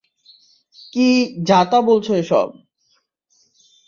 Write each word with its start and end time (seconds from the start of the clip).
কী 0.93 1.07
যা-তা 1.47 1.79
বলছ 1.81 2.07
এসব? 2.21 2.47